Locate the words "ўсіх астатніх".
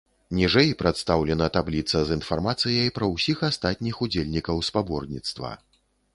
3.13-3.95